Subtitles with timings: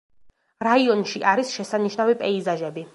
[0.69, 2.89] რაიონში არის შესანიშნავი პეიზაჟები.